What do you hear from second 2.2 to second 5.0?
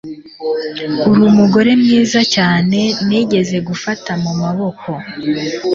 cyane nigeze gufata mu maboko